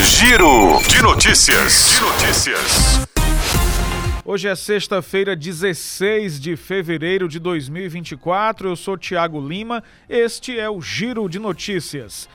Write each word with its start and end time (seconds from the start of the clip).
Giro 0.00 0.80
de 0.88 1.02
notícias. 1.02 1.88
De 1.88 2.00
notícias. 2.00 3.07
Hoje 4.30 4.46
é 4.46 4.54
sexta-feira, 4.54 5.34
16 5.34 6.38
de 6.38 6.54
fevereiro 6.54 7.26
de 7.30 7.38
2024. 7.38 8.68
Eu 8.68 8.76
sou 8.76 8.98
Tiago 8.98 9.40
Lima. 9.40 9.82
Este 10.06 10.60
é 10.60 10.68
o 10.68 10.82
Giro 10.82 11.26
de 11.30 11.38
Notícias. 11.38 12.28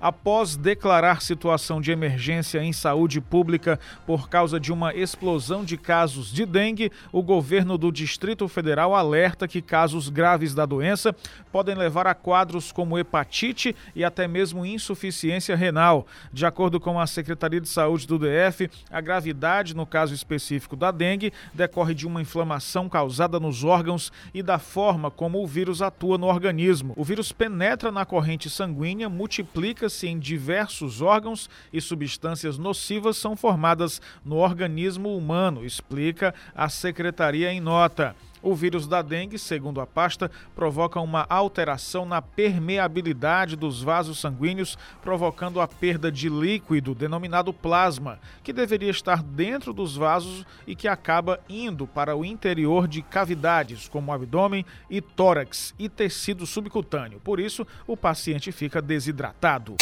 Após 0.00 0.56
declarar 0.56 1.20
situação 1.20 1.82
de 1.82 1.90
emergência 1.90 2.62
em 2.62 2.72
saúde 2.72 3.20
pública 3.20 3.78
por 4.06 4.30
causa 4.30 4.58
de 4.58 4.72
uma 4.72 4.94
explosão 4.94 5.66
de 5.66 5.76
casos 5.76 6.32
de 6.32 6.46
dengue, 6.46 6.90
o 7.12 7.22
governo 7.22 7.76
do 7.76 7.92
Distrito 7.92 8.48
Federal 8.48 8.94
alerta 8.94 9.46
que 9.46 9.60
casos 9.60 10.08
graves 10.08 10.54
da 10.54 10.64
doença 10.64 11.14
podem 11.52 11.74
levar 11.74 12.06
a 12.06 12.14
quadros 12.14 12.72
como 12.72 12.98
hepatite 12.98 13.76
e 13.94 14.02
até 14.02 14.26
mesmo 14.26 14.64
insuficiência 14.64 15.54
renal. 15.54 16.06
De 16.32 16.46
acordo 16.46 16.80
com 16.80 16.98
a 16.98 17.06
Secretaria 17.06 17.60
de 17.60 17.68
Saúde 17.68 18.06
do 18.06 18.18
DF, 18.18 18.70
a 18.90 19.00
gravidade 19.02 19.76
no 19.76 19.84
caso 19.84 20.14
específico 20.14 20.37
específico 20.38 20.76
da 20.76 20.90
dengue 20.90 21.32
decorre 21.52 21.94
de 21.94 22.06
uma 22.06 22.22
inflamação 22.22 22.88
causada 22.88 23.38
nos 23.38 23.64
órgãos 23.64 24.10
e 24.32 24.42
da 24.42 24.58
forma 24.58 25.10
como 25.10 25.42
o 25.42 25.46
vírus 25.46 25.82
atua 25.82 26.16
no 26.16 26.26
organismo. 26.26 26.94
O 26.96 27.04
vírus 27.04 27.30
penetra 27.32 27.92
na 27.92 28.06
corrente 28.06 28.48
sanguínea, 28.48 29.08
multiplica-se 29.08 30.06
em 30.06 30.18
diversos 30.18 31.02
órgãos 31.02 31.50
e 31.72 31.80
substâncias 31.80 32.56
nocivas 32.56 33.16
são 33.16 33.36
formadas 33.36 34.00
no 34.24 34.36
organismo 34.36 35.14
humano, 35.16 35.64
explica 35.64 36.34
a 36.54 36.68
secretaria 36.68 37.52
em 37.52 37.60
nota. 37.60 38.16
O 38.42 38.54
vírus 38.54 38.86
da 38.86 39.02
dengue, 39.02 39.38
segundo 39.38 39.80
a 39.80 39.86
pasta, 39.86 40.30
provoca 40.54 41.00
uma 41.00 41.26
alteração 41.28 42.04
na 42.04 42.22
permeabilidade 42.22 43.56
dos 43.56 43.82
vasos 43.82 44.20
sanguíneos, 44.20 44.78
provocando 45.02 45.60
a 45.60 45.68
perda 45.68 46.10
de 46.10 46.28
líquido 46.28 46.94
denominado 46.94 47.52
plasma, 47.52 48.18
que 48.42 48.52
deveria 48.52 48.90
estar 48.90 49.22
dentro 49.22 49.72
dos 49.72 49.96
vasos 49.96 50.44
e 50.66 50.74
que 50.74 50.88
acaba 50.88 51.40
indo 51.48 51.86
para 51.86 52.16
o 52.16 52.24
interior 52.24 52.86
de 52.86 53.02
cavidades, 53.02 53.88
como 53.88 54.12
abdômen 54.12 54.64
e 54.88 55.00
tórax 55.00 55.74
e 55.78 55.88
tecido 55.88 56.46
subcutâneo. 56.46 57.20
Por 57.20 57.40
isso, 57.40 57.66
o 57.86 57.96
paciente 57.96 58.52
fica 58.52 58.80
desidratado. 58.80 59.76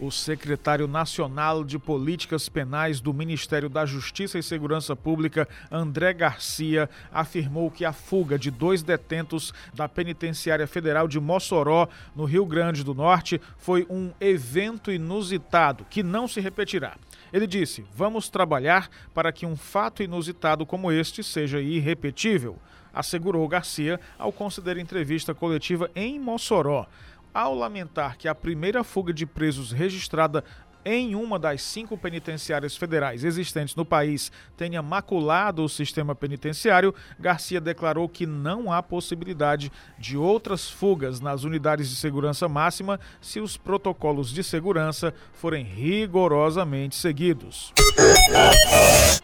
O 0.00 0.10
secretário 0.10 0.88
nacional 0.88 1.64
de 1.64 1.78
Políticas 1.78 2.48
Penais 2.48 3.00
do 3.00 3.14
Ministério 3.14 3.68
da 3.68 3.86
Justiça 3.86 4.38
e 4.38 4.42
Segurança 4.42 4.96
Pública, 4.96 5.48
André 5.70 6.12
Garcia, 6.12 6.88
afirmou 7.12 7.70
que 7.70 7.84
a 7.84 7.92
fuga 7.92 8.38
de 8.38 8.50
dois 8.50 8.82
detentos 8.82 9.52
da 9.74 9.88
Penitenciária 9.88 10.66
Federal 10.66 11.08
de 11.08 11.20
Mossoró, 11.20 11.88
no 12.14 12.24
Rio 12.24 12.44
Grande 12.46 12.84
do 12.84 12.94
Norte, 12.94 13.40
foi 13.56 13.86
um 13.88 14.12
evento 14.20 14.90
inusitado 14.90 15.86
que 15.88 16.02
não 16.02 16.28
se 16.28 16.40
repetirá. 16.40 16.96
Ele 17.32 17.46
disse: 17.46 17.84
Vamos 17.94 18.28
trabalhar 18.28 18.88
para 19.12 19.32
que 19.32 19.46
um 19.46 19.56
fato 19.56 20.02
inusitado 20.02 20.64
como 20.64 20.92
este 20.92 21.22
seja 21.22 21.60
irrepetível, 21.60 22.58
assegurou 22.92 23.46
Garcia 23.48 23.98
ao 24.18 24.32
conceder 24.32 24.78
entrevista 24.78 25.34
coletiva 25.34 25.90
em 25.94 26.18
Mossoró 26.18 26.86
ao 27.34 27.52
lamentar 27.52 28.16
que 28.16 28.28
a 28.28 28.34
primeira 28.34 28.84
fuga 28.84 29.12
de 29.12 29.26
presos 29.26 29.72
registrada 29.72 30.44
em 30.84 31.14
uma 31.14 31.38
das 31.38 31.62
cinco 31.62 31.96
penitenciárias 31.96 32.76
federais 32.76 33.24
existentes 33.24 33.74
no 33.74 33.84
país 33.84 34.30
tenha 34.56 34.82
maculado 34.82 35.64
o 35.64 35.68
sistema 35.68 36.14
penitenciário, 36.14 36.94
Garcia 37.18 37.60
declarou 37.60 38.08
que 38.08 38.26
não 38.26 38.72
há 38.72 38.82
possibilidade 38.82 39.72
de 39.98 40.16
outras 40.16 40.68
fugas 40.68 41.20
nas 41.20 41.44
unidades 41.44 41.88
de 41.88 41.96
segurança 41.96 42.48
máxima 42.48 43.00
se 43.20 43.40
os 43.40 43.56
protocolos 43.56 44.30
de 44.30 44.42
segurança 44.42 45.14
forem 45.32 45.64
rigorosamente 45.64 46.96
seguidos. 46.96 47.72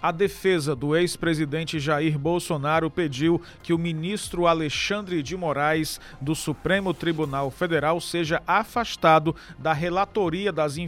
A 0.03 0.11
defesa 0.11 0.75
do 0.75 0.97
ex-presidente 0.97 1.79
Jair 1.79 2.19
Bolsonaro 2.19 2.91
pediu 2.91 3.41
que 3.63 3.73
o 3.73 3.79
ministro 3.79 4.47
Alexandre 4.47 5.23
de 5.23 5.37
Moraes, 5.37 6.01
do 6.21 6.35
Supremo 6.35 6.95
Tribunal 6.95 7.51
Federal, 7.51 8.01
seja 8.01 8.43
afastado 8.47 9.35
da 9.59 9.73
relatoria 9.73 10.53
das 10.53 10.79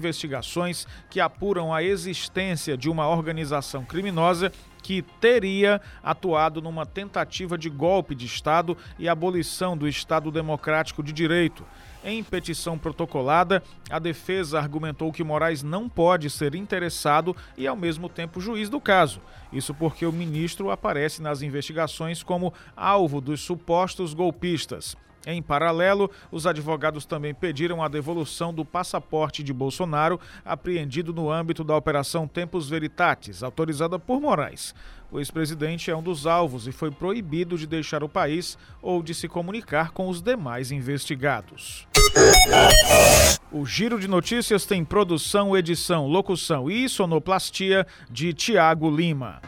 investigações 0.63 0.87
que 1.11 1.21
apuram 1.21 1.73
a 1.75 1.83
existência 1.83 2.77
de 2.77 2.89
uma 2.89 3.09
organização 3.09 3.85
criminosa 3.85 4.53
que 4.83 5.03
teria 5.21 5.81
atuado 6.03 6.61
numa 6.61 6.85
tentativa 6.85 7.57
de 7.57 7.71
golpe 7.71 8.15
de 8.15 8.27
Estado 8.27 8.77
e 8.99 9.09
abolição 9.09 9.77
do 9.77 9.87
Estado 9.87 10.31
Democrático 10.31 11.03
de 11.03 11.13
Direito. 11.13 11.65
Em 12.05 12.21
petição 12.25 12.77
protocolada, 12.77 13.63
a 13.89 14.01
defesa 14.01 14.59
argumentou 14.59 15.13
que 15.13 15.23
Moraes 15.23 15.63
não 15.63 15.89
pode 15.89 16.29
ser 16.29 16.57
interessado 16.57 17.37
e, 17.57 17.65
ao 17.65 17.77
mesmo 17.77 18.09
tempo, 18.09 18.41
juiz 18.41 18.69
do 18.69 18.81
caso. 18.81 19.21
Isso 19.53 19.73
porque 19.73 20.05
o 20.05 20.11
ministro 20.11 20.73
aparece 20.73 21.23
nas 21.23 21.43
investigações 21.43 22.21
como 22.21 22.53
alvo 22.77 23.21
dos 23.21 23.41
supostos 23.41 24.15
golpistas. 24.15 24.97
Em 25.27 25.41
paralelo, 25.41 26.11
os 26.31 26.47
advogados 26.47 27.05
também 27.05 27.33
pediram 27.33 27.83
a 27.83 27.89
devolução 27.89 28.53
do 28.53 28.65
passaporte 28.65 29.43
de 29.43 29.53
Bolsonaro, 29.53 30.21
apreendido 30.45 31.13
no 31.13 31.31
âmbito 31.31 31.63
da 31.63 31.77
Operação 31.77 32.27
Tempos 32.27 32.69
Veritatis, 32.69 33.43
autorizada 33.43 33.99
por 33.99 34.21
Moraes. 34.21 34.75
O 35.13 35.19
ex-presidente 35.19 35.91
é 35.91 35.97
um 35.97 36.03
dos 36.03 36.27
alvos 36.27 36.67
e 36.67 36.73
foi 36.73 36.91
proibido 36.91 37.59
de 37.59 37.67
deixar 37.67 38.03
o 38.03 38.09
país 38.09 38.57
ou 38.81 39.03
de 39.03 39.15
se 39.15 39.29
comunicar 39.29 39.91
com 39.91 40.09
os 40.09 40.23
demais 40.23 40.73
investigados. 40.73 41.87
O 43.53 43.67
Giro 43.67 44.01
de 44.01 44.09
Notícias 44.09 44.65
tem 44.65 44.83
produção, 44.83 45.57
edição, 45.57 46.07
locução 46.07 46.71
e 46.71 46.89
sonoplastia 46.89 47.87
de 48.11 48.33
Tiago 48.33 48.91
Lima. 48.91 49.41